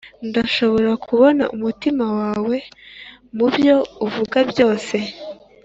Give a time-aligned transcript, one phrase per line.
[0.29, 2.57] ndashobora kubona umutima wawe
[3.37, 4.95] mubyo uvuga byose